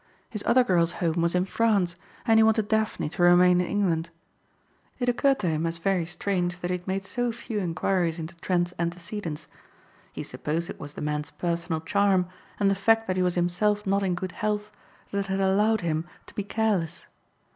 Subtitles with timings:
[0.31, 1.95] His other girl's home was in France
[2.25, 4.09] and he wanted Daphne to remain in England.
[4.97, 8.35] It occurred to him as very strange that he had made so few inquiries into
[8.37, 9.45] Trent's antecedents.
[10.11, 12.25] He supposed it was the man's personal charm
[12.59, 14.71] and the fact that he was himself not in good health
[15.11, 17.05] that had allowed him to be careless.